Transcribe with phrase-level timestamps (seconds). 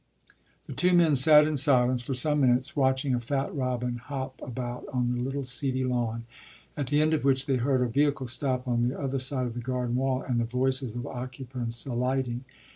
[0.65, 4.83] The two men sat in silence for some minutes, watching a fat robin hop about
[4.91, 6.25] on the little seedy lawn;
[6.75, 9.53] at the end of which they heard a vehicle stop on the other side of
[9.53, 12.45] the garden wall and the voices of occupants alighting.